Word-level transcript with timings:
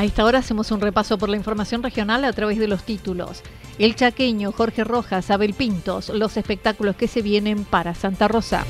A 0.00 0.04
esta 0.04 0.24
hora 0.24 0.38
hacemos 0.38 0.70
un 0.70 0.80
repaso 0.80 1.18
por 1.18 1.28
la 1.28 1.36
información 1.36 1.82
regional 1.82 2.24
a 2.24 2.32
través 2.32 2.58
de 2.58 2.66
los 2.66 2.84
títulos. 2.84 3.42
El 3.78 3.96
chaqueño 3.96 4.50
Jorge 4.50 4.82
Rojas, 4.82 5.30
Abel 5.30 5.52
Pintos, 5.52 6.08
los 6.08 6.38
espectáculos 6.38 6.96
que 6.96 7.06
se 7.06 7.20
vienen 7.20 7.64
para 7.64 7.94
Santa 7.94 8.26
Rosa. 8.26 8.64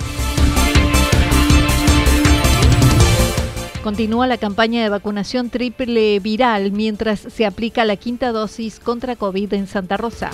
Continúa 3.84 4.26
la 4.26 4.38
campaña 4.38 4.82
de 4.82 4.88
vacunación 4.88 5.50
triple 5.50 6.18
viral 6.18 6.72
mientras 6.72 7.20
se 7.20 7.46
aplica 7.46 7.84
la 7.84 7.94
quinta 7.94 8.32
dosis 8.32 8.80
contra 8.80 9.14
COVID 9.14 9.54
en 9.54 9.68
Santa 9.68 9.96
Rosa. 9.96 10.32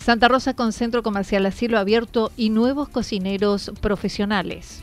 Santa 0.00 0.26
Rosa 0.26 0.54
con 0.54 0.72
centro 0.72 1.04
comercial 1.04 1.46
a 1.46 1.52
cielo 1.52 1.78
abierto 1.78 2.32
y 2.36 2.50
nuevos 2.50 2.88
cocineros 2.88 3.70
profesionales. 3.80 4.82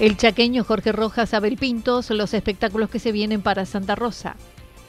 El 0.00 0.16
chaqueño 0.16 0.64
Jorge 0.64 0.92
Rojas 0.92 1.34
Abel 1.34 1.58
Pintos, 1.58 2.08
los 2.08 2.32
espectáculos 2.32 2.88
que 2.88 2.98
se 2.98 3.12
vienen 3.12 3.42
para 3.42 3.66
Santa 3.66 3.96
Rosa. 3.96 4.34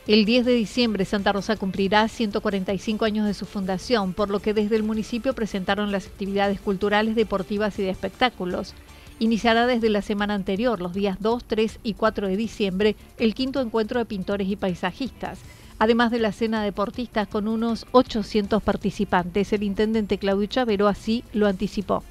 El 0.07 0.23
10 0.23 0.45
de 0.45 0.53
diciembre 0.53 1.03
Santa 1.03 1.33
Rosa 1.33 1.57
cumplirá 1.57 2.07
145 2.07 3.03
años 3.03 3.27
de 3.27 3.33
su 3.33 3.45
fundación, 3.45 4.13
por 4.13 4.29
lo 4.29 4.39
que 4.39 4.53
desde 4.53 4.77
el 4.77 4.83
municipio 4.83 5.33
presentaron 5.33 5.91
las 5.91 6.07
actividades 6.07 6.61
culturales, 6.61 7.15
deportivas 7.15 7.77
y 7.77 7.81
de 7.81 7.89
espectáculos. 7.89 8.73
Iniciará 9.19 9.67
desde 9.67 9.89
la 9.89 10.01
semana 10.01 10.33
anterior, 10.33 10.79
los 10.79 10.93
días 10.93 11.17
2, 11.19 11.43
3 11.43 11.79
y 11.83 11.93
4 11.95 12.29
de 12.29 12.37
diciembre, 12.37 12.95
el 13.17 13.35
quinto 13.35 13.59
encuentro 13.59 13.99
de 13.99 14.05
pintores 14.05 14.47
y 14.47 14.55
paisajistas, 14.55 15.39
además 15.77 16.11
de 16.11 16.19
la 16.19 16.31
cena 16.31 16.59
de 16.59 16.67
deportistas 16.67 17.27
con 17.27 17.49
unos 17.49 17.85
800 17.91 18.63
participantes. 18.63 19.51
El 19.51 19.63
intendente 19.63 20.17
Claudio 20.17 20.47
Chavero 20.47 20.87
así 20.87 21.25
lo 21.33 21.47
anticipó 21.47 22.01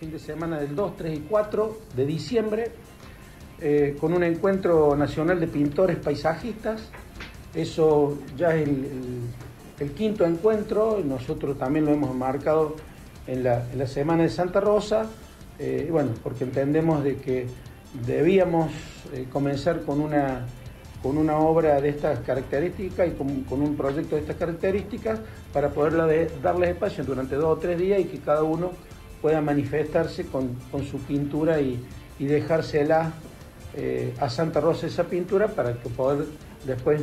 fin 0.00 0.10
de 0.10 0.18
semana 0.18 0.58
del 0.58 0.74
2, 0.74 0.96
3 0.96 1.18
y 1.18 1.20
4 1.28 1.78
de 1.94 2.06
diciembre, 2.06 2.70
eh, 3.60 3.98
con 4.00 4.14
un 4.14 4.24
encuentro 4.24 4.96
nacional 4.96 5.38
de 5.38 5.46
pintores 5.46 5.98
paisajistas. 5.98 6.88
Eso 7.54 8.16
ya 8.34 8.56
es 8.56 8.66
el, 8.66 9.90
quinto 9.92 10.24
encuentro, 10.24 11.02
nosotros 11.04 11.58
también 11.58 11.84
lo 11.84 11.92
hemos 11.92 12.14
marcado 12.14 12.76
en 13.26 13.44
la, 13.44 13.86
Semana 13.86 14.22
de 14.22 14.30
Santa 14.30 14.60
Rosa, 14.60 15.04
eh, 15.58 15.88
bueno, 15.90 16.12
porque 16.22 16.44
entendemos 16.44 17.04
de 17.04 17.16
que 17.16 17.46
debíamos 18.06 18.70
eh, 19.12 19.26
comenzar 19.30 19.82
con 19.82 20.00
una, 20.00 20.46
con 21.02 21.18
una 21.18 21.36
obra 21.36 21.78
de 21.78 21.90
estas 21.90 22.20
características 22.20 23.08
y 23.08 23.10
con, 23.10 23.60
un 23.60 23.76
proyecto 23.76 24.16
de 24.16 24.22
estas 24.22 24.36
características 24.36 25.20
para 25.52 25.68
poder 25.68 26.30
darles 26.42 26.70
espacio 26.70 27.04
durante 27.04 27.36
dos 27.36 27.58
o 27.58 27.60
tres 27.60 27.78
días 27.78 28.00
y 28.00 28.04
que 28.04 28.18
cada 28.20 28.42
uno 28.42 28.70
pueda 29.20 29.40
manifestarse 29.40 30.26
con, 30.26 30.56
su 30.90 30.98
pintura 30.98 31.60
y, 31.60 31.82
dejársela 32.18 33.12
eh, 33.74 34.12
a 34.20 34.28
Santa 34.28 34.60
Rosa 34.60 34.86
esa 34.86 35.04
pintura 35.04 35.48
para 35.48 35.72
que 35.80 35.88
poder 35.88 36.26
después 36.66 37.00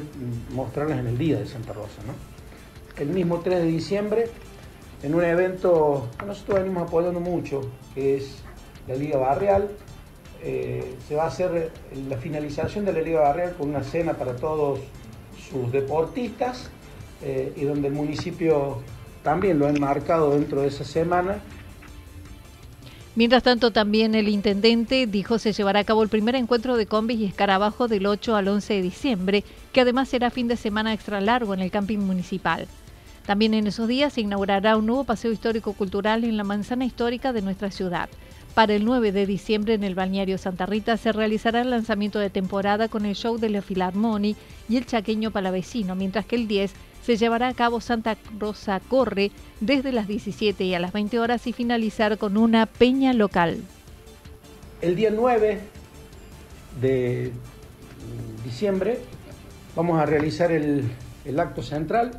mostrarlas 0.54 1.00
en 1.00 1.08
el 1.08 1.18
día 1.18 1.40
de 1.40 1.48
Santa 1.48 1.74
Rosa. 1.74 2.02
El 2.98 3.10
mismo 3.10 3.40
3 3.40 3.64
de 3.64 3.66
diciembre, 3.66 4.30
en 5.02 5.16
un 5.16 5.24
evento 5.24 6.08
que 6.20 6.26
nosotros 6.26 6.60
venimos 6.60 6.88
apoyando 6.88 7.20
mucho, 7.20 7.62
que 7.96 8.18
es 8.18 8.44
la 8.88 8.96
Liga 8.96 9.18
Barrial, 9.18 9.70
eh, 10.44 10.96
se 11.08 11.16
va 11.16 11.24
a 11.24 11.28
hacer 11.28 11.72
la 12.08 12.18
finalización 12.18 12.86
de 12.86 12.94
la 12.94 13.02
Liga 13.02 13.22
Barrial 13.22 13.56
con 13.56 13.70
una 13.70 13.84
cena 13.84 14.14
para 14.14 14.36
todos 14.36 14.80
sus 15.50 15.72
deportistas 15.72 16.70
eh, 17.24 17.54
y 17.56 17.64
donde 17.64 17.88
el 17.88 17.94
municipio 17.94 18.80
también 19.24 19.58
lo 19.58 19.66
ha 19.66 19.70
enmarcado 19.70 20.32
dentro 20.32 20.62
de 20.62 20.68
esa 20.68 20.84
semana 20.84 21.42
Mientras 23.18 23.42
tanto, 23.42 23.72
también 23.72 24.14
el 24.14 24.30
intendente 24.30 25.08
dijo 25.08 25.40
se 25.40 25.52
llevará 25.52 25.80
a 25.80 25.84
cabo 25.84 26.04
el 26.04 26.08
primer 26.08 26.36
encuentro 26.36 26.78
de 26.78 26.86
combis 26.86 27.20
y 27.20 27.26
escarabajo 27.26 27.88
del 27.88 28.06
8 28.06 28.36
al 28.36 28.48
11 28.48 28.76
de 28.76 28.82
diciembre, 28.84 29.44
que 29.74 29.82
además 29.82 30.10
será 30.10 30.30
fin 30.30 30.48
de 30.48 30.56
semana 30.56 30.94
extra 30.94 31.20
largo 31.20 31.56
en 31.56 31.62
el 31.62 31.72
camping 31.72 31.98
municipal. 31.98 32.68
También 33.26 33.56
en 33.56 33.66
esos 33.66 33.88
días 33.88 34.14
se 34.14 34.22
inaugurará 34.22 34.78
un 34.78 34.86
nuevo 34.86 35.04
paseo 35.04 35.32
histórico-cultural 35.32 36.26
en 36.26 36.38
la 36.38 36.44
manzana 36.44 36.86
histórica 36.86 37.34
de 37.34 37.42
nuestra 37.42 37.72
ciudad. 37.72 38.08
Para 38.54 38.76
el 38.76 38.86
9 38.86 39.12
de 39.12 39.26
diciembre 39.26 39.74
en 39.74 39.84
el 39.84 39.96
balneario 39.96 40.38
Santa 40.38 40.68
Rita 40.68 40.96
se 40.96 41.12
realizará 41.12 41.62
el 41.62 41.72
lanzamiento 41.72 42.20
de 42.20 42.30
temporada 42.30 42.88
con 42.88 43.08
el 43.08 43.16
show 43.16 43.40
de 43.40 43.50
la 43.50 43.64
Filarmoni 43.64 44.36
y 44.70 44.78
el 44.78 44.86
chaqueño 44.86 45.32
palavecino, 45.32 45.96
mientras 45.96 46.28
que 46.28 46.36
el 46.36 46.48
10 46.48 46.72
se 47.08 47.16
llevará 47.16 47.48
a 47.48 47.54
cabo 47.54 47.80
Santa 47.80 48.18
Rosa 48.38 48.82
Corre 48.82 49.32
desde 49.62 49.94
las 49.94 50.10
17 50.10 50.66
y 50.66 50.74
a 50.74 50.80
las 50.80 50.92
20 50.92 51.20
horas 51.20 51.48
y 51.48 51.54
finalizar 51.54 52.18
con 52.18 52.36
una 52.36 52.66
peña 52.66 53.14
local. 53.14 53.60
El 54.82 54.98
día 54.98 55.10
9 55.16 55.58
de 56.82 57.32
diciembre 58.44 59.00
vamos 59.74 60.02
a 60.02 60.06
realizar 60.06 60.52
el, 60.52 60.84
acto 61.38 61.64
central 61.64 62.12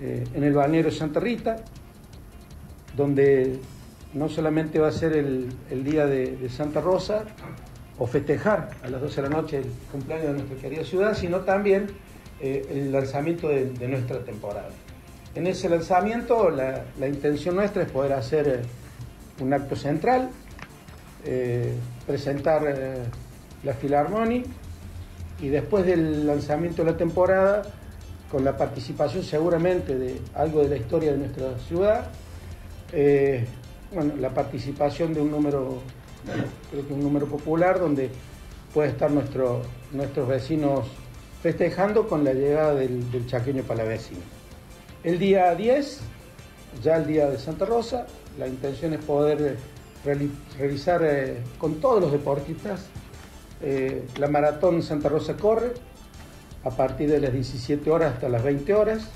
eh, 0.00 0.24
en 0.34 0.42
el 0.42 0.52
balneario 0.52 0.90
Santa 0.90 1.20
Rita, 1.20 1.62
donde 2.96 3.60
no 4.14 4.28
solamente 4.28 4.80
va 4.80 4.88
a 4.88 4.92
ser 4.92 5.12
el, 5.12 5.84
día 5.84 6.06
de, 6.06 6.36
de, 6.36 6.48
Santa 6.48 6.80
Rosa 6.80 7.22
o 8.00 8.08
festejar 8.08 8.70
a 8.82 8.88
las 8.88 9.00
12 9.00 9.22
de 9.22 9.28
la 9.28 9.36
noche 9.36 9.58
el 9.58 9.66
cumpleaños 9.92 10.26
de 10.26 10.32
nuestra 10.32 10.56
querida 10.56 10.82
ciudad, 10.82 11.16
sino 11.16 11.42
también 11.42 11.86
eh, 12.42 12.66
el 12.70 12.90
lanzamiento 12.90 13.48
de, 13.48 13.86
nuestra 13.86 14.20
temporada. 14.20 14.70
En 15.34 15.46
ese 15.46 15.68
lanzamiento 15.68 16.48
la, 16.48 17.06
intención 17.06 17.56
nuestra 17.56 17.82
es 17.82 17.90
poder 17.90 18.14
hacer 18.14 18.48
eh, 18.48 19.42
un 19.42 19.52
acto 19.52 19.76
central, 19.76 20.30
eh, 21.26 21.74
presentar 22.06 22.62
la 23.62 23.74
Filarmoni 23.74 24.42
y 25.42 25.48
después 25.48 25.84
del 25.84 26.26
lanzamiento 26.26 26.82
de 26.82 26.92
la 26.92 26.96
temporada, 26.96 27.62
con 28.30 28.42
la 28.42 28.56
participación 28.56 29.22
seguramente 29.22 29.98
de 29.98 30.18
algo 30.34 30.62
de 30.62 30.70
la 30.70 30.76
historia 30.76 31.12
de 31.12 31.18
nuestra 31.18 31.58
ciudad, 31.58 32.06
bueno, 33.92 34.14
la 34.18 34.30
participación 34.30 35.12
de 35.12 35.20
un 35.20 35.30
número, 35.30 35.78
creo 36.70 36.86
que 36.86 36.94
un 36.94 37.02
número 37.02 37.26
popular 37.26 37.78
donde 37.78 38.08
puede 38.72 38.90
estar 38.90 39.10
nuestro, 39.10 39.62
nuestros 39.92 40.28
vecinos 40.28 40.86
festejando 41.42 42.06
con 42.06 42.24
la 42.24 42.32
llegada 42.32 42.74
del, 42.74 43.26
chaqueño 43.26 43.62
palavecino. 43.62 44.20
El 45.02 45.18
día 45.18 45.54
10, 45.54 46.00
ya 46.82 46.96
el 46.96 47.06
día 47.06 47.30
de 47.30 47.38
Santa 47.38 47.64
Rosa, 47.64 48.06
la 48.38 48.46
intención 48.46 48.92
es 48.92 49.04
poder 49.04 49.56
realizar 50.58 51.02
eh, 51.04 51.38
con 51.58 51.76
todos 51.76 52.00
los 52.00 52.12
deportistas 52.12 52.86
eh, 53.62 54.06
la 54.18 54.28
maratón 54.28 54.82
Santa 54.82 55.10
Rosa 55.10 55.36
Corre 55.36 55.72
a 56.64 56.70
partir 56.70 57.10
de 57.10 57.20
las 57.20 57.32
17 57.32 57.90
horas 57.90 58.14
hasta 58.14 58.28
las 58.28 58.42
20 58.42 58.74
horas. 58.74 59.08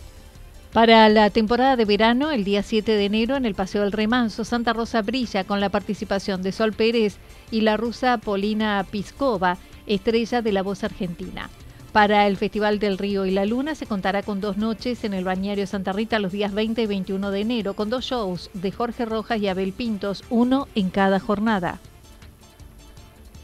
Para 0.73 1.09
la 1.09 1.31
temporada 1.31 1.77
de 1.77 1.85
verano, 1.85 2.33
el 2.33 2.43
día 2.43 2.63
7 2.63 2.93
de 2.93 3.05
enero, 3.05 3.37
en 3.37 3.47
el 3.47 3.55
Paseo 3.55 3.83
del 3.83 3.93
Remanso, 3.93 4.45
Santa 4.45 4.73
Rosa 4.73 5.03
brilla 5.03 5.45
con 5.45 5.61
la 5.61 5.69
participación 5.69 6.43
de 6.43 6.53
Sol 6.53 6.73
Pérez 6.73 7.17
y 7.51 7.61
la 7.61 7.77
rusa 7.77 8.19
Polina 8.19 8.85
Piskova, 8.91 9.57
estrella 9.87 10.43
de 10.43 10.53
la 10.53 10.63
voz 10.63 10.83
argentina. 10.83 11.49
Para 11.95 12.27
el 12.27 12.37
Festival 12.37 12.81
del 12.81 12.99
Río 12.99 13.25
y 13.25 13.31
la 13.31 13.45
Luna 13.45 13.77
se 13.77 13.87
contará 13.87 14.25
con 14.25 14.41
dos 14.41 14.57
noches 14.57 15.05
en 15.05 15.15
el 15.15 15.23
Bañario 15.23 15.65
Santa 15.65 15.93
Rita 15.93 16.19
los 16.19 16.33
días 16.33 16.53
20 16.53 16.83
y 16.83 16.87
21 16.87 17.31
de 17.31 17.41
enero, 17.41 17.75
con 17.75 17.89
dos 17.89 18.07
shows 18.07 18.51
de 18.53 18.73
Jorge 18.73 19.05
Rojas 19.05 19.39
y 19.39 19.47
Abel 19.47 19.73
Pintos, 19.73 20.25
uno 20.29 20.67
en 20.75 20.91
cada 20.91 21.21
jornada. 21.21 21.79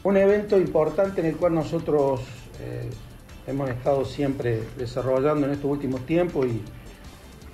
Un 0.03 0.17
evento 0.17 0.57
importante 0.57 1.21
en 1.21 1.27
el 1.27 1.37
cual 1.37 1.55
nosotros 1.55 2.19
eh, 2.59 2.89
hemos 3.47 3.69
estado 3.69 4.03
siempre 4.03 4.61
desarrollando 4.77 5.47
en 5.47 5.53
estos 5.53 5.71
últimos 5.71 6.05
tiempos 6.05 6.45
y, 6.45 6.61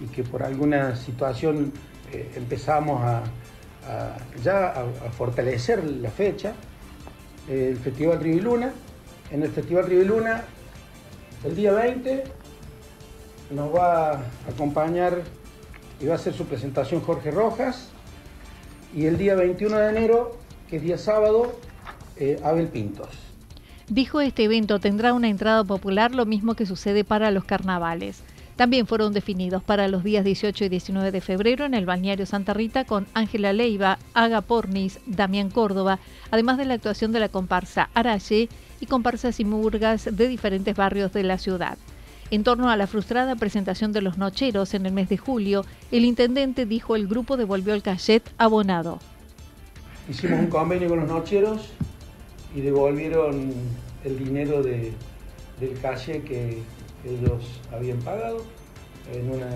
que 0.07 0.23
por 0.23 0.41
alguna 0.41 0.95
situación 0.95 1.73
eh, 2.11 2.31
empezamos 2.35 3.03
a, 3.03 3.21
ya 4.43 4.69
a, 4.69 5.11
fortalecer 5.11 5.83
la 5.83 6.09
fecha, 6.09 6.53
el 7.47 7.77
Festival 7.77 8.19
Río 8.19 8.37
y 8.37 8.39
Luna. 8.39 8.73
En 9.29 9.43
el 9.43 9.51
Festival 9.51 9.85
Río 9.85 10.01
y 10.01 10.05
Luna 10.05 10.43
el 11.43 11.55
día 11.55 11.71
20 11.71 12.23
nos 13.51 13.73
va 13.73 14.11
a 14.11 14.21
acompañar 14.49 15.21
y 15.99 16.05
va 16.05 16.13
a 16.13 16.15
hacer 16.15 16.33
su 16.33 16.45
presentación 16.45 17.01
Jorge 17.01 17.31
Rojas. 17.31 17.89
Y 18.95 19.05
el 19.05 19.17
día 19.17 19.35
21 19.35 19.77
de 19.77 19.89
enero, 19.89 20.37
que 20.69 20.77
es 20.77 20.81
día 20.81 20.97
sábado, 20.97 21.59
eh, 22.15 22.39
Abel 22.43 22.67
Pintos. 22.67 23.09
Dijo 23.89 24.19
este 24.19 24.43
evento 24.43 24.79
tendrá 24.79 25.13
una 25.13 25.29
entrada 25.29 25.63
popular, 25.63 26.13
lo 26.13 26.25
mismo 26.25 26.55
que 26.55 26.65
sucede 26.65 27.03
para 27.03 27.31
los 27.31 27.45
carnavales. 27.45 28.21
También 28.57 28.87
fueron 28.87 29.13
definidos 29.13 29.61
para 29.61 29.87
los 29.87 30.03
días 30.03 30.25
18 30.25 30.65
y 30.65 30.69
19 30.69 31.11
de 31.11 31.21
febrero 31.21 31.63
en 31.65 31.75
el 31.75 31.85
balneario 31.85 32.25
Santa 32.25 32.53
Rita 32.53 32.85
con 32.85 33.05
Ángela 33.13 33.53
Leiva, 33.53 33.99
Aga 34.15 34.41
Pornis, 34.41 34.99
Damián 35.05 35.51
Córdoba, 35.51 35.99
además 36.31 36.57
de 36.57 36.65
la 36.65 36.73
actuación 36.73 37.11
de 37.11 37.19
la 37.19 37.29
comparsa 37.29 37.89
Arache 37.93 38.49
y 38.79 38.85
comparsas 38.85 39.39
y 39.39 39.45
murgas 39.45 40.09
de 40.11 40.27
diferentes 40.27 40.75
barrios 40.75 41.13
de 41.13 41.23
la 41.23 41.37
ciudad. 41.37 41.77
En 42.29 42.43
torno 42.43 42.69
a 42.69 42.75
la 42.75 42.87
frustrada 42.87 43.35
presentación 43.35 43.93
de 43.93 44.01
los 44.01 44.17
nocheros 44.17 44.73
en 44.73 44.85
el 44.85 44.93
mes 44.93 45.07
de 45.09 45.17
julio, 45.17 45.65
el 45.91 46.03
intendente 46.03 46.65
dijo 46.65 46.95
el 46.95 47.07
grupo 47.07 47.37
devolvió 47.37 47.73
el 47.73 47.81
cachet 47.81 48.23
abonado. 48.37 48.99
Hicimos 50.09 50.39
un 50.39 50.47
convenio 50.47 50.89
con 50.89 50.99
los 50.99 51.09
nocheros 51.09 51.69
y 52.55 52.61
devolvieron 52.61 53.53
el 54.03 54.19
dinero 54.19 54.61
del 54.61 54.93
cachet 55.81 56.23
que 56.23 56.61
ellos 57.05 57.61
habían 57.71 57.99
pagado 57.99 58.43
en 59.13 59.31
una 59.31 59.47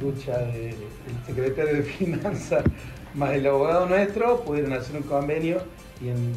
lucha 0.00 0.38
del 0.38 0.74
secretario 1.26 1.74
de 1.74 1.82
Finanzas 1.98 2.64
más 3.14 3.32
el 3.32 3.46
abogado 3.46 3.86
nuestro, 3.86 4.40
pudieron 4.44 4.72
hacer 4.72 4.96
un 4.96 5.02
convenio 5.02 5.62
y 6.00 6.08
en, 6.08 6.32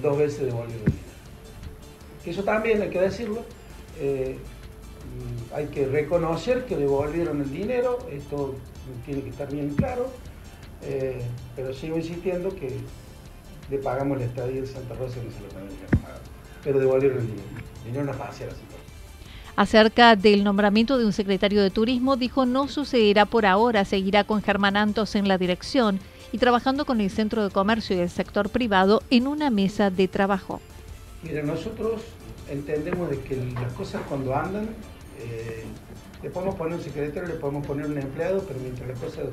dos 0.00 0.18
veces 0.18 0.46
devolvieron 0.46 0.84
Eso 2.26 2.42
también 2.42 2.82
hay 2.82 2.90
que 2.90 3.00
decirlo. 3.00 3.44
Eh, 3.98 4.38
hay 5.54 5.66
que 5.66 5.86
reconocer 5.86 6.64
que 6.64 6.76
devolvieron 6.76 7.40
el 7.40 7.52
dinero, 7.52 7.98
esto 8.10 8.54
tiene 9.06 9.22
que 9.22 9.30
estar 9.30 9.50
bien 9.50 9.74
claro, 9.74 10.10
eh, 10.82 11.22
pero 11.54 11.72
sigo 11.72 11.96
insistiendo 11.96 12.54
que 12.54 12.76
le 13.70 13.78
pagamos 13.78 14.18
la 14.18 14.24
estadía 14.24 14.60
de 14.62 14.66
Santa 14.66 14.94
Rosa 14.94 15.20
que 15.20 15.30
se 15.30 15.40
lo 15.40 15.48
tenemos 15.48 15.74
que 15.74 15.96
pagar, 15.96 16.20
pero 16.64 16.80
devolvieron 16.80 17.18
el 17.18 17.26
dinero, 17.26 17.48
vinieron 17.84 18.08
a 18.08 18.12
pasear 18.12 18.50
así. 18.50 18.60
Acerca 19.56 20.16
del 20.16 20.42
nombramiento 20.42 20.98
de 20.98 21.06
un 21.06 21.12
secretario 21.12 21.62
de 21.62 21.70
turismo, 21.70 22.16
dijo 22.16 22.44
no 22.44 22.66
sucederá 22.66 23.24
por 23.24 23.46
ahora, 23.46 23.84
seguirá 23.84 24.24
con 24.24 24.42
Germán 24.42 24.76
Antos 24.76 25.14
en 25.14 25.28
la 25.28 25.38
dirección 25.38 26.00
y 26.32 26.38
trabajando 26.38 26.84
con 26.84 27.00
el 27.00 27.08
Centro 27.08 27.44
de 27.44 27.50
Comercio 27.50 27.96
y 27.96 28.00
el 28.00 28.10
sector 28.10 28.48
privado 28.48 29.04
en 29.10 29.28
una 29.28 29.50
mesa 29.50 29.90
de 29.90 30.08
trabajo. 30.08 30.60
Mira, 31.22 31.42
nosotros 31.44 32.02
entendemos 32.48 33.10
de 33.10 33.18
que 33.20 33.36
las 33.36 33.72
cosas 33.72 34.02
cuando 34.08 34.34
andan, 34.34 34.68
eh, 35.18 35.64
le 36.22 36.30
podemos 36.30 36.54
poner 36.54 36.78
un 36.78 36.82
secretario, 36.82 37.28
le 37.28 37.34
podemos 37.34 37.66
poner 37.66 37.86
un 37.86 37.98
empleado, 37.98 38.42
pero 38.46 38.58
mientras 38.60 38.88
las 38.88 38.98
cosas... 38.98 39.26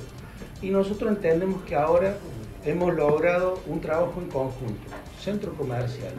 Y 0.62 0.70
nosotros 0.70 1.12
entendemos 1.12 1.64
que 1.64 1.76
ahora 1.76 2.18
hemos 2.66 2.94
logrado 2.94 3.60
un 3.68 3.80
trabajo 3.80 4.14
en 4.22 4.30
conjunto, 4.30 4.82
centro 5.20 5.54
comercial, 5.54 6.14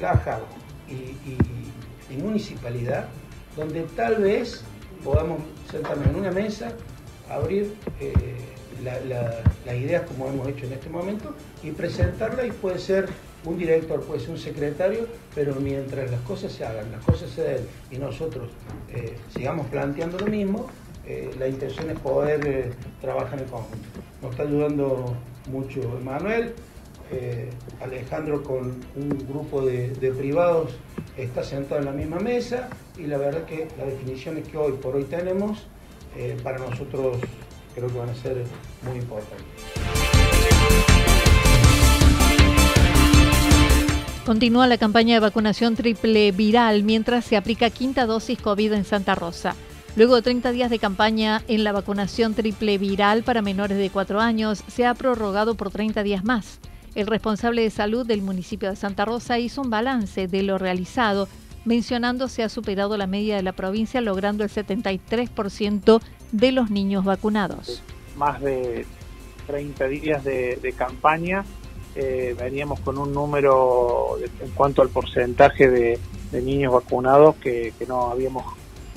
la 0.00 0.40
y, 0.88 2.16
municipalidad, 2.16 3.08
donde 3.56 3.82
tal 3.96 4.16
vez 4.16 4.62
podamos 5.04 5.40
sentarnos 5.70 6.06
en 6.08 6.16
una 6.16 6.30
mesa, 6.30 6.72
abrir 7.30 7.74
eh, 8.00 8.12
las 8.82 9.76
ideas 9.76 10.02
como 10.02 10.28
hemos 10.28 10.48
hecho 10.48 10.66
en 10.66 10.72
este 10.72 10.90
momento 10.90 11.34
y 11.62 11.70
presentarla 11.70 12.44
y 12.44 12.50
puede 12.50 12.78
ser 12.78 13.08
un 13.44 13.58
director 13.58 14.00
puede 14.02 14.20
ser 14.20 14.30
un 14.30 14.38
secretario, 14.38 15.06
pero 15.34 15.54
mientras 15.56 16.10
las 16.10 16.20
cosas 16.22 16.52
se 16.52 16.64
hagan, 16.64 16.90
las 16.92 17.04
cosas 17.04 17.30
se 17.30 17.42
den 17.42 17.66
y 17.90 17.96
nosotros 17.96 18.48
eh, 18.90 19.16
sigamos 19.34 19.66
planteando 19.66 20.18
lo 20.18 20.26
mismo, 20.26 20.66
eh, 21.06 21.30
la 21.38 21.48
intención 21.48 21.90
es 21.90 21.98
poder 21.98 22.46
eh, 22.46 22.70
trabajar 23.00 23.40
en 23.40 23.46
conjunto. 23.46 23.88
Nos 24.20 24.30
está 24.32 24.44
ayudando 24.44 25.14
mucho 25.50 25.80
Manuel, 26.02 26.54
Alejandro 27.82 28.42
con 28.42 28.74
un 28.96 29.26
grupo 29.28 29.60
de, 29.60 29.88
privados 30.16 30.70
está 31.18 31.44
sentado 31.44 31.80
en 31.80 31.84
la 31.84 31.92
misma 31.92 32.18
mesa 32.18 32.70
y 32.96 33.02
la 33.02 33.18
verdad 33.18 33.44
que 33.44 33.68
las 33.76 33.86
definiciones 33.86 34.48
que 34.48 34.56
hoy 34.56 34.72
por 34.72 34.96
hoy 34.96 35.04
tenemos 35.04 35.66
para 36.42 36.56
nosotros 36.56 37.18
creo 37.74 37.88
que 37.88 37.98
van 37.98 38.08
a 38.08 38.14
ser 38.14 38.44
muy 38.82 38.96
importantes. 38.96 39.81
Continúa 44.24 44.68
la 44.68 44.78
campaña 44.78 45.14
de 45.14 45.20
vacunación 45.20 45.74
triple 45.74 46.30
viral 46.30 46.84
mientras 46.84 47.24
se 47.24 47.36
aplica 47.36 47.70
quinta 47.70 48.06
dosis 48.06 48.40
COVID 48.40 48.72
en 48.72 48.84
Santa 48.84 49.16
Rosa. 49.16 49.56
Luego 49.96 50.14
de 50.14 50.22
30 50.22 50.52
días 50.52 50.70
de 50.70 50.78
campaña 50.78 51.42
en 51.48 51.64
la 51.64 51.72
vacunación 51.72 52.34
triple 52.34 52.78
viral 52.78 53.24
para 53.24 53.42
menores 53.42 53.78
de 53.78 53.90
4 53.90 54.20
años, 54.20 54.62
se 54.68 54.86
ha 54.86 54.94
prorrogado 54.94 55.56
por 55.56 55.72
30 55.72 56.04
días 56.04 56.22
más. 56.22 56.60
El 56.94 57.08
responsable 57.08 57.62
de 57.62 57.70
salud 57.70 58.06
del 58.06 58.22
municipio 58.22 58.70
de 58.70 58.76
Santa 58.76 59.04
Rosa 59.04 59.40
hizo 59.40 59.60
un 59.60 59.70
balance 59.70 60.28
de 60.28 60.42
lo 60.44 60.56
realizado, 60.56 61.28
mencionando 61.64 62.28
se 62.28 62.44
ha 62.44 62.48
superado 62.48 62.96
la 62.96 63.08
media 63.08 63.34
de 63.34 63.42
la 63.42 63.52
provincia, 63.52 64.00
logrando 64.00 64.44
el 64.44 64.50
73% 64.50 66.00
de 66.30 66.52
los 66.52 66.70
niños 66.70 67.04
vacunados. 67.04 67.82
Más 68.16 68.40
de 68.40 68.86
30 69.48 69.88
días 69.88 70.22
de, 70.22 70.60
de 70.62 70.72
campaña 70.74 71.44
eh, 71.94 72.34
veníamos 72.38 72.80
con 72.80 72.96
un 72.96 73.12
número 73.12 74.16
en 74.40 74.50
cuanto 74.52 74.80
al 74.80 74.88
porcentaje 74.88 75.68
de, 75.68 75.98
niños 76.32 76.72
vacunados 76.72 77.36
que, 77.36 77.74
no 77.86 78.10
habíamos 78.10 78.44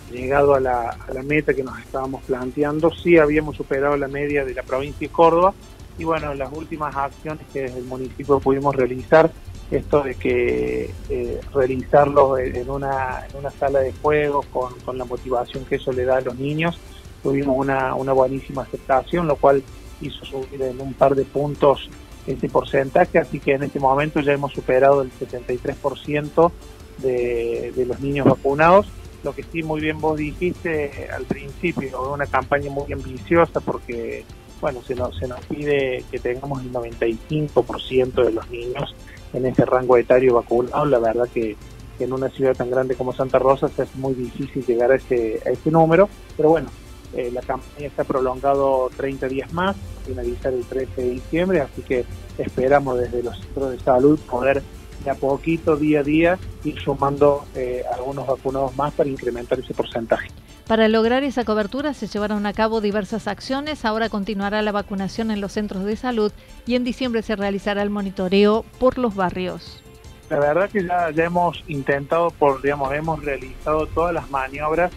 llegado 0.09 0.55
a 0.55 0.61
la, 0.61 0.97
meta 1.25 1.53
que 1.53 1.63
nos 1.63 1.77
estábamos 1.79 2.23
planteando. 2.23 2.91
Sí 2.91 3.17
habíamos 3.17 3.57
superado 3.57 3.97
la 3.97 4.07
media 4.07 4.45
de 4.45 4.53
la 4.53 4.63
provincia 4.63 5.05
de 5.07 5.11
Córdoba 5.11 5.53
y 5.97 6.05
bueno, 6.05 6.33
las 6.33 6.51
últimas 6.53 6.95
acciones 6.95 7.45
que 7.51 7.63
desde 7.63 7.79
el 7.79 7.85
municipio 7.85 8.39
pudimos 8.39 8.75
realizar, 8.75 9.29
esto 9.71 10.03
de 10.03 10.15
que 10.15 10.91
eh, 11.09 11.41
realizarlo 11.53 12.37
en 12.37 12.69
una, 12.69 13.25
en 13.29 13.37
una 13.37 13.49
sala 13.49 13.79
de 13.79 13.91
juegos 13.93 14.45
con, 14.47 14.73
con, 14.81 14.97
la 14.97 15.05
motivación 15.05 15.65
que 15.65 15.75
eso 15.75 15.91
le 15.91 16.05
da 16.05 16.17
a 16.17 16.21
los 16.21 16.37
niños, 16.37 16.79
tuvimos 17.23 17.57
una, 17.57 17.95
una 17.95 18.13
buenísima 18.13 18.61
aceptación, 18.61 19.27
lo 19.27 19.35
cual 19.35 19.63
hizo 20.01 20.23
subir 20.23 20.61
en 20.61 20.79
un 20.79 20.93
par 20.93 21.15
de 21.15 21.25
puntos 21.25 21.89
este 22.27 22.49
porcentaje, 22.49 23.19
así 23.19 23.39
que 23.39 23.53
en 23.53 23.63
este 23.63 23.79
momento 23.79 24.19
ya 24.19 24.33
hemos 24.33 24.53
superado 24.53 25.01
el 25.01 25.11
73% 25.11 26.51
de, 26.99 27.73
de 27.75 27.85
los 27.85 27.99
niños 27.99 28.25
vacunados. 28.25 28.87
Lo 29.23 29.33
que 29.33 29.43
sí 29.43 29.63
muy 29.63 29.81
bien 29.81 29.99
vos 29.99 30.17
dijiste 30.17 31.09
al 31.11 31.25
principio, 31.25 32.13
una 32.13 32.27
campaña 32.27 32.69
muy 32.69 32.91
ambiciosa 32.93 33.59
porque 33.59 34.23
bueno, 34.61 34.81
se 34.83 34.95
nos, 34.95 35.15
se 35.17 35.27
nos 35.27 35.39
pide 35.45 36.03
que 36.09 36.19
tengamos 36.19 36.61
el 36.61 36.71
95% 36.71 38.23
de 38.23 38.31
los 38.31 38.49
niños 38.49 38.95
en 39.33 39.45
ese 39.45 39.65
rango 39.65 39.97
etario 39.97 40.35
vacunado. 40.35 40.85
La 40.85 40.99
verdad 40.99 41.27
que, 41.33 41.55
en 41.99 42.11
una 42.11 42.29
ciudad 42.29 42.55
tan 42.55 42.69
grande 42.69 42.95
como 42.95 43.13
Santa 43.13 43.39
Rosa 43.39 43.69
es 43.77 43.95
muy 43.95 44.13
difícil 44.13 44.65
llegar 44.65 44.91
a 44.91 44.95
ese, 44.95 45.39
a 45.45 45.51
ese 45.51 45.71
número, 45.71 46.09
pero 46.35 46.49
bueno, 46.49 46.67
eh, 47.15 47.31
la 47.31 47.41
campaña 47.41 47.87
está 47.87 48.03
prolongado 48.03 48.89
30 48.97 49.27
días 49.27 49.53
más, 49.53 49.75
finalizar 50.05 50.53
el 50.53 50.63
13 50.63 51.01
de 51.01 51.09
diciembre, 51.11 51.61
así 51.61 51.81
que 51.81 52.05
esperamos 52.37 52.99
desde 52.99 53.23
los 53.23 53.39
centros 53.39 53.71
de 53.71 53.79
salud 53.79 54.19
poder 54.19 54.61
de 55.03 55.11
a 55.11 55.15
poquito, 55.15 55.75
día 55.75 55.99
a 55.99 56.03
día, 56.03 56.39
ir 56.63 56.79
sumando 56.81 57.45
eh, 57.55 57.83
algunos 57.93 58.27
vacunados 58.27 58.75
más 58.75 58.93
para 58.93 59.09
incrementar 59.09 59.59
ese 59.59 59.73
porcentaje. 59.73 60.29
Para 60.67 60.87
lograr 60.87 61.23
esa 61.23 61.45
cobertura 61.45 61.93
se 61.93 62.07
llevaron 62.07 62.45
a 62.47 62.53
cabo 62.53 62.81
diversas 62.81 63.27
acciones. 63.27 63.85
Ahora 63.85 64.09
continuará 64.09 64.63
la 64.63 64.71
vacunación 64.71 65.29
en 65.29 65.39
los 65.39 65.51
centros 65.51 65.83
de 65.85 65.95
salud 65.95 66.31
y 66.65 66.73
en 66.73 66.83
diciembre 66.83 67.21
se 67.21 67.35
realizará 67.35 67.83
el 67.83 67.91
monitoreo 67.91 68.65
por 68.79 68.97
los 68.97 69.13
barrios. 69.13 69.83
La 70.29 70.39
verdad 70.39 70.69
que 70.71 70.83
ya, 70.83 71.11
ya 71.11 71.25
hemos 71.25 71.63
intentado, 71.67 72.31
por, 72.31 72.63
digamos, 72.63 72.91
hemos 72.93 73.23
realizado 73.23 73.85
todas 73.85 74.11
las 74.11 74.29
maniobras. 74.31 74.91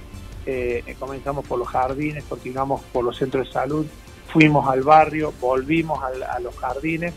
Eh, 0.50 0.96
comenzamos 0.98 1.46
por 1.46 1.58
los 1.58 1.68
jardines, 1.68 2.24
continuamos 2.24 2.80
por 2.90 3.04
los 3.04 3.18
centros 3.18 3.46
de 3.46 3.52
salud, 3.52 3.86
fuimos 4.32 4.66
al 4.66 4.82
barrio, 4.82 5.34
volvimos 5.38 6.00
a 6.02 6.40
los 6.40 6.56
jardines, 6.56 7.12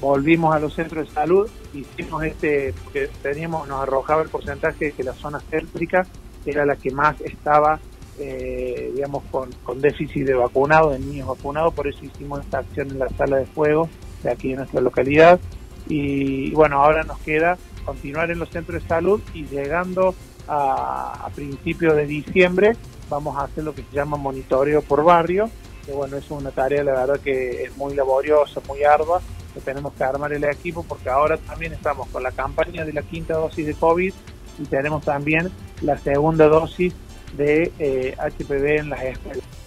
volvimos 0.00 0.54
a 0.54 0.58
los 0.58 0.72
centros 0.72 1.06
de 1.06 1.14
salud, 1.14 1.46
hicimos 1.74 2.24
este, 2.24 2.72
porque 2.82 3.10
teníamos, 3.22 3.68
nos 3.68 3.82
arrojaba 3.82 4.22
el 4.22 4.30
porcentaje 4.30 4.86
de 4.86 4.92
que 4.92 5.04
la 5.04 5.12
zona 5.12 5.40
céntrica 5.50 6.06
era 6.46 6.64
la 6.64 6.76
que 6.76 6.90
más 6.90 7.20
estaba 7.20 7.78
eh, 8.18 8.92
digamos, 8.94 9.24
con, 9.30 9.50
déficit 9.80 10.26
de 10.26 10.34
vacunados, 10.34 10.92
de 10.94 11.00
niños 11.00 11.28
vacunados, 11.28 11.74
por 11.74 11.86
eso 11.86 12.02
hicimos 12.02 12.40
esta 12.40 12.60
acción 12.60 12.90
en 12.90 12.98
la 12.98 13.10
sala 13.10 13.36
de 13.36 13.46
fuego 13.46 13.90
de 14.22 14.30
aquí 14.30 14.52
en 14.52 14.56
nuestra 14.56 14.80
localidad. 14.80 15.38
Y, 15.86 16.50
bueno, 16.52 16.82
ahora 16.82 17.02
nos 17.02 17.18
queda 17.18 17.58
continuar 17.84 18.30
en 18.30 18.38
los 18.38 18.48
centros 18.48 18.82
de 18.82 18.88
salud 18.88 19.20
y 19.34 19.44
llegando 19.44 20.14
a, 20.48 21.28
principios 21.34 21.96
de 21.96 22.06
diciembre 22.06 22.76
vamos 23.08 23.36
a 23.36 23.44
hacer 23.44 23.64
lo 23.64 23.74
que 23.74 23.82
se 23.82 23.96
llama 23.96 24.16
monitoreo 24.16 24.82
por 24.82 25.04
barrio, 25.04 25.50
que 25.84 25.92
bueno, 25.92 26.16
es 26.16 26.30
una 26.30 26.50
tarea 26.50 26.84
la 26.84 26.92
verdad 26.92 27.20
que 27.20 27.64
es 27.64 27.76
muy 27.76 27.94
laboriosa, 27.94 28.60
muy 28.68 28.84
ardua, 28.84 29.20
que 29.52 29.60
tenemos 29.60 29.92
que 29.94 30.04
armar 30.04 30.32
el 30.32 30.44
equipo 30.44 30.84
porque 30.84 31.08
ahora 31.08 31.36
también 31.36 31.72
estamos 31.72 32.08
con 32.08 32.22
la 32.22 32.30
campaña 32.30 32.84
de 32.84 32.92
la 32.92 33.02
quinta 33.02 33.34
dosis 33.34 33.66
de 33.66 33.74
COVID 33.74 34.12
y 34.58 34.64
tenemos 34.64 35.04
también 35.04 35.50
la 35.80 35.98
segunda 35.98 36.46
dosis 36.46 36.94
de 37.36 38.14
HPV 38.18 38.64
eh, 38.64 38.76
en 38.76 38.90
las 38.90 39.02
escuelas. 39.02 39.59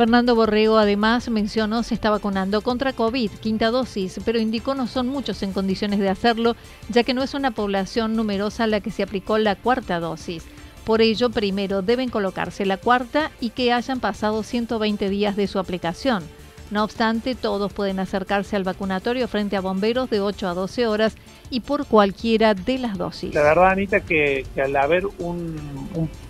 Fernando 0.00 0.34
Borrego 0.34 0.78
además 0.78 1.28
mencionó 1.28 1.82
se 1.82 1.92
está 1.92 2.08
vacunando 2.08 2.62
contra 2.62 2.94
COVID, 2.94 3.32
quinta 3.32 3.70
dosis, 3.70 4.18
pero 4.24 4.38
indicó 4.38 4.74
no 4.74 4.86
son 4.86 5.08
muchos 5.08 5.42
en 5.42 5.52
condiciones 5.52 5.98
de 5.98 6.08
hacerlo, 6.08 6.56
ya 6.88 7.02
que 7.02 7.12
no 7.12 7.22
es 7.22 7.34
una 7.34 7.50
población 7.50 8.16
numerosa 8.16 8.64
a 8.64 8.66
la 8.66 8.80
que 8.80 8.90
se 8.90 9.02
aplicó 9.02 9.36
la 9.36 9.56
cuarta 9.56 10.00
dosis. 10.00 10.42
Por 10.86 11.02
ello, 11.02 11.28
primero 11.28 11.82
deben 11.82 12.08
colocarse 12.08 12.64
la 12.64 12.78
cuarta 12.78 13.30
y 13.40 13.50
que 13.50 13.74
hayan 13.74 14.00
pasado 14.00 14.42
120 14.42 15.10
días 15.10 15.36
de 15.36 15.46
su 15.46 15.58
aplicación. 15.58 16.22
No 16.70 16.82
obstante, 16.82 17.34
todos 17.34 17.70
pueden 17.74 18.00
acercarse 18.00 18.56
al 18.56 18.64
vacunatorio 18.64 19.28
frente 19.28 19.58
a 19.58 19.60
bomberos 19.60 20.08
de 20.08 20.20
8 20.20 20.48
a 20.48 20.54
12 20.54 20.86
horas 20.86 21.14
y 21.50 21.60
por 21.60 21.84
cualquiera 21.84 22.54
de 22.54 22.78
las 22.78 22.96
dosis. 22.96 23.34
La 23.34 23.42
verdad, 23.42 23.72
Anita, 23.72 24.00
que, 24.00 24.46
al 24.56 24.74
haber 24.76 25.04
un, 25.18 25.60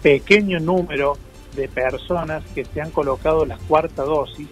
pequeño 0.02 0.58
número 0.58 1.18
de 1.54 1.68
personas 1.68 2.44
que 2.54 2.64
se 2.64 2.80
han 2.80 2.90
colocado 2.90 3.44
la 3.44 3.58
cuarta 3.68 4.02
dosis, 4.02 4.48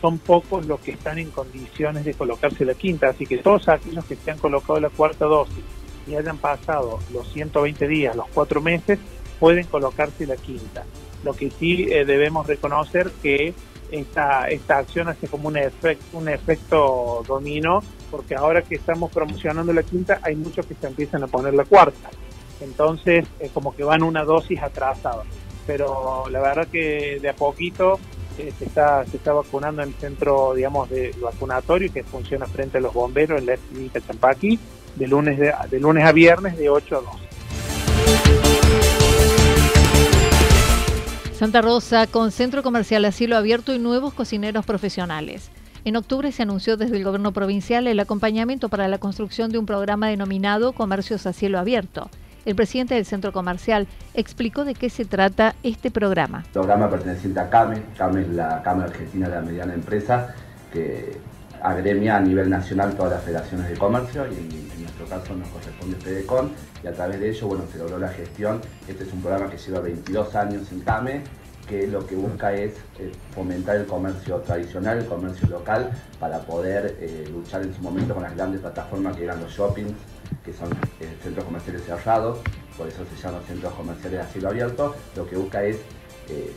son 0.00 0.18
pocos 0.18 0.66
los 0.66 0.80
que 0.80 0.92
están 0.92 1.18
en 1.18 1.30
condiciones 1.30 2.04
de 2.04 2.14
colocarse 2.14 2.64
la 2.64 2.74
quinta, 2.74 3.08
así 3.08 3.26
que 3.26 3.38
todos 3.38 3.68
aquellos 3.68 4.04
que 4.04 4.16
se 4.16 4.30
han 4.30 4.38
colocado 4.38 4.78
la 4.80 4.90
cuarta 4.90 5.24
dosis 5.24 5.64
y 6.06 6.14
hayan 6.14 6.38
pasado 6.38 7.00
los 7.12 7.30
120 7.32 7.88
días, 7.88 8.16
los 8.16 8.28
cuatro 8.28 8.60
meses, 8.60 8.98
pueden 9.38 9.66
colocarse 9.66 10.26
la 10.26 10.36
quinta. 10.36 10.84
Lo 11.24 11.34
que 11.34 11.50
sí 11.50 11.86
eh, 11.90 12.04
debemos 12.04 12.46
reconocer 12.46 13.10
que 13.22 13.54
esta, 13.90 14.48
esta 14.48 14.78
acción 14.78 15.08
hace 15.08 15.28
como 15.28 15.48
un, 15.48 15.56
efecto 15.56 16.18
un 16.18 16.28
efecto 16.28 17.24
dominó, 17.26 17.82
porque 18.10 18.34
ahora 18.34 18.62
que 18.62 18.76
estamos 18.76 19.10
promocionando 19.10 19.72
la 19.72 19.82
quinta, 19.82 20.20
hay 20.22 20.36
muchos 20.36 20.66
que 20.66 20.74
se 20.74 20.86
empiezan 20.86 21.22
a 21.22 21.26
poner 21.26 21.54
la 21.54 21.64
cuarta. 21.64 22.10
Entonces, 22.60 23.26
es 23.38 23.50
como 23.52 23.74
que 23.74 23.84
van 23.84 24.02
una 24.02 24.24
dosis 24.24 24.60
atrasada. 24.60 25.24
Pero 25.68 26.24
la 26.30 26.40
verdad 26.40 26.66
que 26.66 27.18
de 27.20 27.28
a 27.28 27.36
poquito 27.36 28.00
eh, 28.38 28.50
se, 28.58 28.64
está, 28.64 29.04
se 29.04 29.18
está 29.18 29.34
vacunando 29.34 29.82
en 29.82 29.88
el 29.88 29.94
centro, 29.96 30.54
digamos, 30.54 30.88
de 30.88 31.14
vacunatorio 31.20 31.92
que 31.92 32.02
funciona 32.02 32.46
frente 32.46 32.78
a 32.78 32.80
los 32.80 32.94
bomberos 32.94 33.38
en 33.38 33.46
la 33.46 33.58
clínica 33.58 34.00
Champaqui, 34.00 34.58
de 34.96 35.06
lunes, 35.06 35.38
de, 35.38 35.78
lunes 35.78 36.06
a 36.06 36.12
viernes 36.12 36.56
de 36.56 36.70
8 36.70 36.96
a 36.96 37.00
12. 37.00 37.18
Santa 41.34 41.60
Rosa, 41.60 42.06
con 42.06 42.32
centro 42.32 42.62
comercial 42.62 43.04
a 43.04 43.12
cielo 43.12 43.36
abierto 43.36 43.74
y 43.74 43.78
nuevos 43.78 44.14
cocineros 44.14 44.64
profesionales. 44.64 45.50
En 45.84 45.96
octubre 45.96 46.32
se 46.32 46.44
anunció 46.44 46.78
desde 46.78 46.96
el 46.96 47.04
gobierno 47.04 47.32
provincial 47.32 47.86
el 47.86 48.00
acompañamiento 48.00 48.70
para 48.70 48.88
la 48.88 48.96
construcción 48.96 49.50
de 49.50 49.58
un 49.58 49.66
programa 49.66 50.08
denominado 50.08 50.72
Comercios 50.72 51.26
a 51.26 51.34
cielo 51.34 51.58
abierto. 51.58 52.08
El 52.48 52.56
presidente 52.56 52.94
del 52.94 53.04
centro 53.04 53.30
comercial 53.30 53.86
explicó 54.14 54.64
de 54.64 54.72
qué 54.72 54.88
se 54.88 55.04
trata 55.04 55.54
este 55.62 55.90
programa. 55.90 56.46
Programa 56.50 56.88
perteneciente 56.88 57.38
a 57.40 57.50
CAME, 57.50 57.82
CAME 57.98 58.22
es 58.22 58.28
la 58.30 58.62
Cámara 58.62 58.88
Argentina 58.88 59.28
de 59.28 59.34
la 59.34 59.42
Mediana 59.42 59.74
Empresa, 59.74 60.34
que 60.72 61.18
agremia 61.62 62.16
a 62.16 62.20
nivel 62.20 62.48
nacional 62.48 62.94
todas 62.94 63.12
las 63.12 63.22
federaciones 63.22 63.68
de 63.68 63.76
comercio 63.76 64.26
y 64.32 64.34
en, 64.34 64.80
nuestro 64.80 65.04
caso 65.04 65.34
nos 65.34 65.46
corresponde 65.48 65.96
FEDECON 65.96 66.52
y 66.82 66.86
a 66.86 66.92
través 66.94 67.20
de 67.20 67.28
ello 67.28 67.48
bueno, 67.48 67.64
se 67.70 67.76
logró 67.76 67.98
la 67.98 68.08
gestión. 68.08 68.62
Este 68.88 69.04
es 69.04 69.12
un 69.12 69.20
programa 69.20 69.50
que 69.50 69.58
lleva 69.58 69.80
22 69.80 70.34
años 70.34 70.72
en 70.72 70.80
CAME 70.80 71.24
que 71.68 71.86
lo 71.86 72.04
que 72.06 72.16
busca 72.16 72.52
es 72.52 72.72
eh, 72.98 73.12
fomentar 73.34 73.76
el 73.76 73.86
comercio 73.86 74.36
tradicional, 74.38 74.98
el 74.98 75.06
comercio 75.06 75.46
local, 75.48 75.90
para 76.18 76.40
poder 76.40 76.96
eh, 77.00 77.28
luchar 77.30 77.62
en 77.62 77.74
su 77.74 77.82
momento 77.82 78.14
con 78.14 78.22
las 78.22 78.34
grandes 78.34 78.60
plataformas 78.60 79.16
que 79.16 79.24
eran 79.24 79.40
los 79.40 79.52
shoppings, 79.52 79.92
que 80.44 80.52
son 80.52 80.72
eh, 80.72 81.14
centros 81.22 81.44
comerciales 81.44 81.82
cerrados, 81.84 82.38
por 82.76 82.88
eso 82.88 83.04
se 83.14 83.22
llaman 83.22 83.42
centros 83.46 83.72
comerciales 83.74 84.20
a 84.20 84.26
cielo 84.26 84.48
abierto. 84.48 84.96
Lo 85.14 85.26
que 85.28 85.36
busca 85.36 85.62
es 85.62 85.78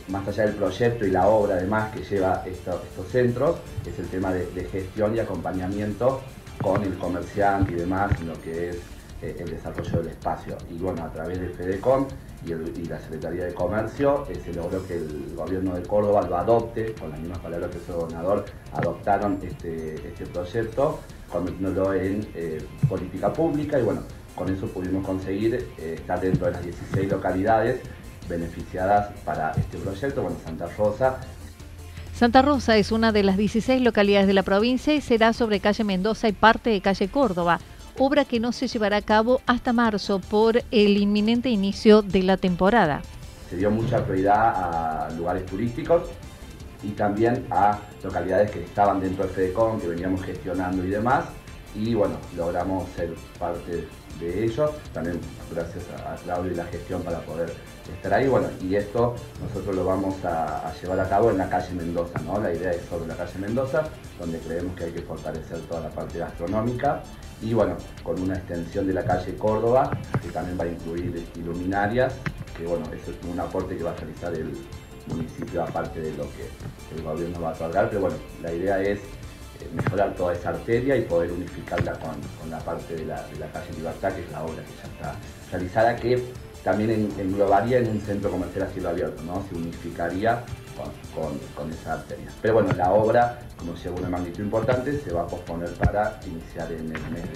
más 0.08 0.28
allá 0.28 0.44
del 0.44 0.54
proyecto 0.54 1.06
y 1.06 1.10
la 1.10 1.26
obra 1.28 1.54
además 1.54 1.90
que 1.92 2.04
lleva 2.04 2.44
estos 2.44 2.82
centros, 3.10 3.56
es 3.86 3.98
el 3.98 4.06
tema 4.08 4.30
de, 4.30 4.68
gestión 4.70 5.16
y 5.16 5.18
acompañamiento 5.18 6.20
con 6.60 6.82
el 6.82 6.92
comerciante 6.98 7.72
y 7.72 7.76
demás 7.76 8.12
en 8.20 8.28
lo 8.28 8.40
que 8.42 8.68
es 8.68 8.76
el 9.22 9.48
desarrollo 9.48 10.02
del 10.02 10.08
espacio. 10.08 10.58
Y 10.70 10.76
bueno, 10.76 11.02
a 11.02 11.10
través 11.10 11.40
del 11.40 11.54
FEDECOM 11.54 12.06
y, 12.44 12.84
la 12.86 13.00
Secretaría 13.00 13.44
de 13.44 13.54
Comercio 13.54 14.26
eh, 14.28 14.40
se 14.44 14.52
logró 14.52 14.84
que 14.86 14.94
el 14.94 15.34
gobierno 15.34 15.74
de 15.74 15.82
Córdoba 15.82 16.22
lo 16.22 16.36
adopte, 16.36 16.92
con 16.94 17.10
las 17.10 17.20
mismas 17.20 17.38
palabras 17.38 17.70
que 17.70 17.78
su 17.80 17.92
gobernador, 17.92 18.44
adoptaron 18.72 19.38
este, 19.42 19.94
este 19.94 20.26
proyecto, 20.26 21.00
convirtiéndolo 21.30 21.94
en 21.94 22.26
política 22.88 23.32
pública 23.32 23.78
y 23.78 23.82
bueno, 23.82 24.02
con 24.34 24.52
eso 24.52 24.66
pudimos 24.66 25.06
conseguir 25.06 25.66
estar 25.78 26.20
dentro 26.20 26.46
de 26.46 26.52
las 26.52 26.62
16 26.62 27.10
localidades 27.10 27.80
beneficiadas 28.28 29.10
para 29.24 29.52
este 29.52 29.78
proyecto, 29.78 30.22
bueno, 30.22 30.36
Santa 30.44 30.66
Rosa. 30.76 31.18
Santa 32.14 32.42
Rosa 32.42 32.76
es 32.76 32.92
una 32.92 33.10
de 33.10 33.22
las 33.22 33.36
16 33.36 33.82
localidades 33.82 34.26
de 34.26 34.34
la 34.34 34.42
provincia 34.42 34.94
y 34.94 35.00
será 35.00 35.32
sobre 35.32 35.60
calle 35.60 35.84
Mendoza 35.84 36.28
y 36.28 36.32
parte 36.32 36.70
de 36.70 36.80
calle 36.80 37.08
Córdoba, 37.08 37.58
obra 37.98 38.24
que 38.24 38.40
no 38.40 38.52
se 38.52 38.68
llevará 38.68 38.98
a 38.98 39.02
cabo 39.02 39.40
hasta 39.46 39.72
marzo 39.72 40.20
por 40.20 40.62
el 40.70 40.96
inminente 40.96 41.48
inicio 41.48 42.02
de 42.02 42.22
la 42.22 42.36
temporada. 42.36 43.02
Se 43.50 43.56
dio 43.56 43.70
mucha 43.70 44.04
prioridad 44.04 45.06
a 45.06 45.10
lugares 45.16 45.46
turísticos 45.46 46.02
y 46.82 46.90
también 46.90 47.46
a 47.50 47.78
localidades 48.02 48.50
que 48.50 48.62
estaban 48.62 49.00
dentro 49.00 49.24
del 49.24 49.32
FEDECON, 49.34 49.80
que 49.80 49.88
veníamos 49.88 50.22
gestionando 50.22 50.84
y 50.84 50.88
demás, 50.88 51.24
y 51.74 51.94
bueno, 51.94 52.16
logramos 52.36 52.88
ser 52.96 53.14
parte 53.38 53.86
ellos, 54.28 54.70
también 54.92 55.20
gracias 55.52 55.84
a 56.06 56.14
Claudio 56.22 56.52
y 56.52 56.54
la 56.54 56.64
gestión 56.64 57.02
para 57.02 57.20
poder 57.20 57.52
estar 57.94 58.14
ahí. 58.14 58.28
Bueno, 58.28 58.48
y 58.60 58.74
esto 58.74 59.14
nosotros 59.40 59.74
lo 59.74 59.84
vamos 59.84 60.14
a, 60.24 60.72
llevar 60.80 61.00
a 61.00 61.08
cabo 61.08 61.30
en 61.30 61.38
la 61.38 61.48
calle 61.48 61.74
Mendoza, 61.74 62.18
¿no? 62.20 62.40
La 62.40 62.52
idea 62.52 62.70
es 62.70 62.82
sobre 62.88 63.06
la 63.06 63.16
calle 63.16 63.38
Mendoza, 63.38 63.84
donde 64.18 64.38
creemos 64.38 64.76
que 64.76 64.84
hay 64.84 64.92
que 64.92 65.02
fortalecer 65.02 65.58
toda 65.62 65.80
la 65.82 65.90
parte 65.90 66.18
gastronómica 66.18 67.02
y 67.40 67.54
bueno, 67.54 67.76
con 68.02 68.20
una 68.20 68.36
extensión 68.36 68.86
de 68.86 68.94
la 68.94 69.04
calle 69.04 69.34
Córdoba, 69.36 69.90
que 70.22 70.28
también 70.28 70.58
va 70.58 70.64
a 70.64 70.68
incluir 70.68 71.26
iluminarias, 71.36 72.14
que 72.56 72.66
bueno, 72.66 72.84
eso 72.92 73.10
es 73.10 73.28
un 73.28 73.40
aporte 73.40 73.76
que 73.76 73.82
va 73.82 73.90
a 73.90 73.96
realizar 73.96 74.32
el 74.34 74.52
municipio 75.08 75.62
aparte 75.62 76.00
de 76.00 76.12
lo 76.12 76.24
que 76.24 76.96
el 76.96 77.02
gobierno 77.02 77.40
va 77.40 77.50
a 77.50 77.52
otorgar, 77.54 77.88
pero 77.88 78.02
bueno, 78.02 78.16
la 78.42 78.52
idea 78.52 78.80
es 78.80 79.00
mejorar 79.74 80.14
toda 80.14 80.32
esa 80.32 80.50
arteria 80.50 80.96
y 80.96 81.02
poder 81.02 81.32
unificarla 81.32 81.92
con, 81.92 82.50
la 82.50 82.58
parte 82.58 82.94
de 82.94 83.06
la, 83.06 83.22
de 83.28 83.38
la, 83.38 83.46
calle 83.46 83.72
Libertad, 83.76 84.12
que 84.12 84.22
es 84.22 84.30
la 84.30 84.42
obra 84.42 84.62
que 84.62 84.76
ya 84.76 84.92
está 84.92 85.14
realizada, 85.50 85.96
que 85.96 86.22
también 86.62 87.10
englobaría 87.18 87.78
en 87.78 87.88
un 87.88 88.00
centro 88.00 88.30
comercial 88.30 88.66
a 88.66 88.70
cielo 88.70 88.88
abierto, 88.90 89.22
¿no? 89.22 89.44
Se 89.48 89.56
unificaría 89.56 90.44
con, 91.56 91.70
esa 91.70 91.94
arteria. 91.94 92.26
Pero 92.40 92.54
bueno, 92.54 92.72
la 92.76 92.92
obra, 92.92 93.40
como 93.56 93.76
si 93.76 93.88
una 93.88 94.08
magnitud 94.08 94.42
importante, 94.42 94.98
se 94.98 95.12
va 95.12 95.22
a 95.22 95.26
posponer 95.26 95.70
para 95.74 96.18
iniciar 96.26 96.70
en 96.72 96.80
el 96.80 97.10
mes 97.10 97.32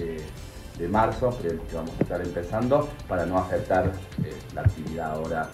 de, 0.77 0.87
marzo, 0.87 1.35
creemos 1.41 1.67
que 1.67 1.75
vamos 1.75 1.91
a 1.99 2.03
estar 2.03 2.21
empezando, 2.21 2.87
para 3.07 3.25
no 3.25 3.39
afectar 3.39 3.85
eh, 4.23 4.33
la 4.53 4.61
actividad 4.61 5.11
ahora 5.11 5.49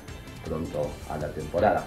pronto 0.46 0.90
a 1.10 1.18
la 1.18 1.30
temporada. 1.30 1.86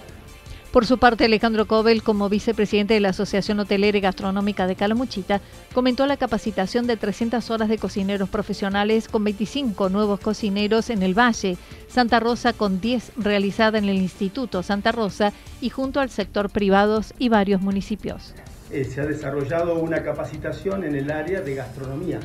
Por 0.73 0.85
su 0.85 0.99
parte, 0.99 1.25
Alejandro 1.25 1.67
Cobel, 1.67 2.03
como 2.03 2.29
vicepresidente 2.29 2.95
de 2.95 3.01
la 3.01 3.11
Asociación 3.11 3.59
Hotelera 3.61 3.97
y 3.97 4.01
Gastronómica 4.01 4.67
de 4.67 4.77
Calamuchita, 4.77 5.41
comentó 5.73 6.07
la 6.07 6.19
capacitación 6.19 6.87
de 6.87 6.99
300 6.99 7.51
horas 7.51 7.69
de 7.69 7.79
cocineros 7.79 8.29
profesionales 8.29 9.09
con 9.09 9.25
25 9.25 9.89
nuevos 9.89 10.21
cocineros 10.21 10.91
en 10.91 11.03
el 11.03 11.19
Valle, 11.19 11.57
Santa 11.89 12.21
Rosa 12.21 12.53
con 12.53 12.81
10 12.81 13.13
realizada 13.17 13.79
en 13.79 13.87
el 13.87 13.97
Instituto 13.97 14.63
Santa 14.63 14.93
Rosa 14.93 15.33
y 15.63 15.71
junto 15.71 16.01
al 16.01 16.11
sector 16.11 16.51
privados 16.51 17.15
y 17.19 17.31
varios 17.31 17.63
municipios. 17.63 18.35
Eh, 18.71 18.85
se 18.85 19.01
ha 19.01 19.07
desarrollado 19.07 19.79
una 19.79 20.03
capacitación 20.03 20.85
en 20.85 20.97
el 20.97 21.11
área 21.11 21.41
de 21.41 21.55
gastronomía, 21.55 22.21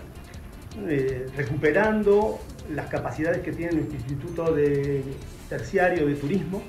eh, 0.88 1.27
recuperando 1.38 2.39
las 2.74 2.88
capacidades 2.88 3.41
que 3.41 3.51
tiene 3.51 3.74
el 3.74 3.93
Instituto 3.93 4.51
de 4.51 5.03
Terciario 5.50 6.07
de 6.07 6.15
Turismo, 6.15 6.63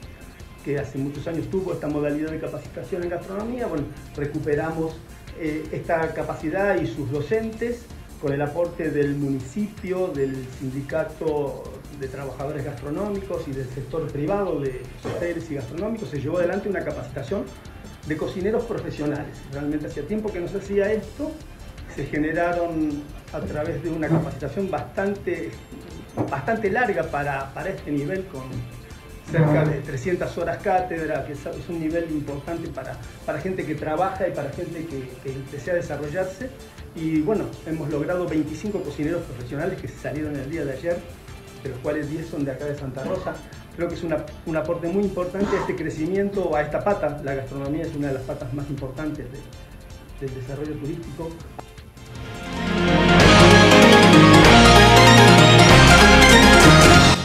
que 0.65 0.79
hace 0.79 0.99
muchos 0.99 1.27
años 1.27 1.49
tuvo 1.51 1.73
esta 1.73 1.89
modalidad 1.89 2.31
de 2.31 2.39
capacitación 2.39 3.03
en 3.03 3.11
gastronomía. 3.11 3.67
Bueno, 3.67 3.87
recuperamos 4.17 4.97
eh, 5.39 5.65
esta 5.73 6.13
capacidad 6.15 6.81
y 6.81 6.87
sus 6.87 7.11
docentes 7.11 7.85
con 8.21 8.33
el 8.33 8.41
aporte 8.41 8.91
del 8.91 9.17
municipio, 9.17 10.09
del 10.09 10.47
sindicato 10.59 11.65
de 11.99 12.07
trabajadores 12.09 12.65
gastronómicos 12.65 13.47
y 13.49 13.53
del 13.53 13.69
sector 13.69 14.07
privado 14.13 14.61
de 14.61 14.83
hoteles 15.05 15.51
y 15.51 15.57
gastronómicos, 15.57 16.09
se 16.09 16.21
llevó 16.21 16.39
adelante 16.39 16.69
una 16.69 16.85
capacitación 16.85 17.45
de 18.07 18.17
cocineros 18.17 18.65
profesionales. 18.65 19.37
Realmente 19.53 19.87
hacía 19.89 20.07
tiempo 20.07 20.33
que 20.33 20.41
no 20.41 20.49
se 20.49 20.59
hacía 20.59 20.93
esto, 20.93 21.33
se 21.95 22.07
generaron 22.07 23.03
a 23.33 23.41
través 23.41 23.83
de 23.83 23.91
una 23.91 24.09
capacitación 24.09 24.71
bastante, 24.71 25.51
bastante 26.31 26.71
larga 26.71 27.03
para, 27.05 27.53
para 27.53 27.71
este 27.71 27.91
nivel 27.91 28.25
con 28.27 28.43
cerca 29.31 29.65
de 29.65 29.81
300 29.81 30.39
horas 30.39 30.63
cátedra, 30.63 31.25
que 31.25 31.33
es 31.33 31.69
un 31.69 31.81
nivel 31.81 32.11
importante 32.11 32.69
para, 32.69 32.97
para 33.25 33.41
gente 33.41 33.65
que 33.65 33.75
trabaja 33.75 34.29
y 34.29 34.33
para 34.33 34.51
gente 34.51 34.85
que, 34.87 35.09
que 35.23 35.37
desea 35.51 35.75
desarrollarse. 35.75 36.51
Y 36.95 37.21
bueno, 37.21 37.47
hemos 37.67 37.89
logrado 37.91 38.27
25 38.27 38.83
cocineros 38.83 39.23
profesionales 39.23 39.81
que 39.81 39.89
salieron 39.89 40.37
el 40.37 40.51
día 40.51 40.65
de 40.65 40.73
ayer, 40.73 40.99
de 41.63 41.71
los 41.71 41.79
cuales 41.79 42.11
10 42.11 42.27
son 42.27 42.45
de 42.45 42.53
acá 42.53 42.67
de 42.67 42.77
Santa 42.77 43.05
Rosa. 43.05 43.35
Creo 43.77 43.89
que 43.89 43.95
es 43.95 44.03
una, 44.03 44.25
un 44.45 44.57
aporte 44.57 44.89
muy 44.89 45.05
importante 45.05 45.57
a 45.57 45.61
este 45.61 45.75
crecimiento, 45.75 46.55
a 46.55 46.61
esta 46.61 46.85
pata. 46.85 47.21
La 47.25 47.35
gastronomía 47.35 47.85
es 47.85 47.95
una 47.95 48.09
de 48.09 48.15
las 48.15 48.23
patas 48.25 48.53
más 48.53 48.69
importantes 48.69 49.27
del 50.21 50.35
desarrollo 50.35 50.75
turístico. 50.75 51.31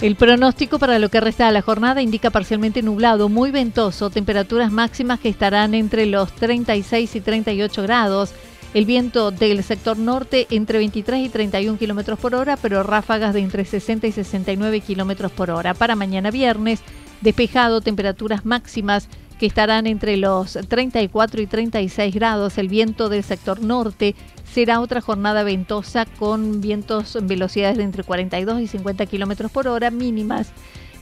El 0.00 0.14
pronóstico 0.14 0.78
para 0.78 1.00
lo 1.00 1.08
que 1.08 1.20
resta 1.20 1.46
de 1.46 1.52
la 1.52 1.60
jornada 1.60 2.00
indica 2.00 2.30
parcialmente 2.30 2.82
nublado, 2.82 3.28
muy 3.28 3.50
ventoso, 3.50 4.10
temperaturas 4.10 4.70
máximas 4.70 5.18
que 5.18 5.28
estarán 5.28 5.74
entre 5.74 6.06
los 6.06 6.30
36 6.34 7.16
y 7.16 7.20
38 7.20 7.82
grados. 7.82 8.30
El 8.74 8.84
viento 8.84 9.32
del 9.32 9.64
sector 9.64 9.98
norte 9.98 10.46
entre 10.50 10.78
23 10.78 11.26
y 11.26 11.28
31 11.30 11.78
kilómetros 11.78 12.16
por 12.20 12.36
hora, 12.36 12.56
pero 12.56 12.84
ráfagas 12.84 13.34
de 13.34 13.40
entre 13.40 13.64
60 13.64 14.06
y 14.06 14.12
69 14.12 14.80
kilómetros 14.82 15.32
por 15.32 15.50
hora. 15.50 15.74
Para 15.74 15.96
mañana 15.96 16.30
viernes, 16.30 16.80
despejado, 17.20 17.80
temperaturas 17.80 18.46
máximas 18.46 19.08
que 19.40 19.46
estarán 19.46 19.88
entre 19.88 20.16
los 20.16 20.52
34 20.52 21.42
y 21.42 21.46
36 21.46 22.14
grados. 22.14 22.56
El 22.58 22.68
viento 22.68 23.08
del 23.08 23.24
sector 23.24 23.62
norte 23.62 24.14
será 24.52 24.80
otra 24.80 25.00
jornada 25.00 25.42
ventosa 25.42 26.06
con 26.06 26.60
vientos 26.60 27.16
en 27.16 27.26
velocidades 27.28 27.76
de 27.76 27.84
entre 27.84 28.04
42 28.04 28.60
y 28.60 28.66
50 28.66 29.06
kilómetros 29.06 29.50
por 29.50 29.68
hora, 29.68 29.90
mínimas 29.90 30.52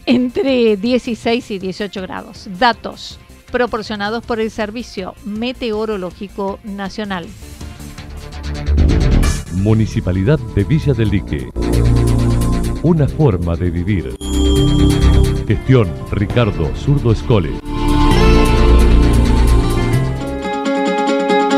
entre 0.06 0.76
16 0.76 1.50
y 1.50 1.59
18 1.59 2.02
grados. 2.02 2.48
Datos 2.59 3.18
proporcionados 3.50 4.24
por 4.24 4.40
el 4.40 4.50
Servicio 4.50 5.14
Meteorológico 5.24 6.59
Nacional. 6.64 7.26
Municipalidad 9.54 10.38
de 10.54 10.64
Villa 10.64 10.92
del 10.92 11.11
Lique. 11.11 11.48
Una 12.82 13.09
forma 13.09 13.56
de 13.56 13.70
vivir. 13.70 14.16
Gestión 15.48 15.88
Ricardo 16.12 16.74
Zurdo 16.76 17.12
Escole. 17.12 17.65